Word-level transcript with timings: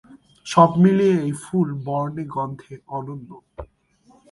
সব 0.45 0.69
মিলিয়ে 0.83 1.15
এই 1.25 1.33
ফুল 1.43 1.69
বর্ণে-গন্ধে 1.85 2.73
অনন্য। 2.97 3.29